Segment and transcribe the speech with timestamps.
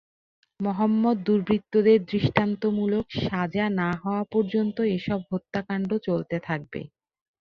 [0.59, 6.81] মোহাম্মদ দুর্বৃত্তদের দৃষ্টান্তমূলক সাজা না হওয়া পর্যন্ত এসব হত্যাকাণ্ড চলতে থাকবে।